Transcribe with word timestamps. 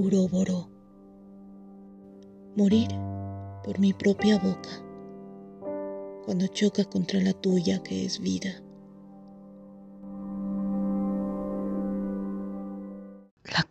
Uroboro. 0.00 0.70
Morir 2.56 2.88
por 3.62 3.78
mi 3.78 3.92
propia 3.92 4.38
boca 4.38 4.70
cuando 6.24 6.46
choca 6.46 6.84
contra 6.84 7.20
la 7.20 7.34
tuya 7.34 7.82
que 7.82 8.06
es 8.06 8.18
vida. 8.18 8.62
La 13.44 13.62